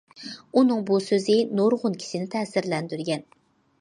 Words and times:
ئۇنىڭ 0.61 0.79
بۇ 0.87 0.97
سۆزى 1.09 1.35
نۇرغۇن 1.59 1.99
كىشىنى 2.05 2.31
تەسىرلەندۈرگەن. 2.37 3.27